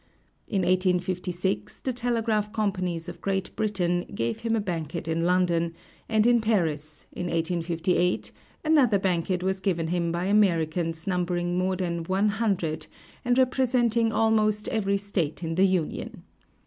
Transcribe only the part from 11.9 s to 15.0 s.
100, and representing almost every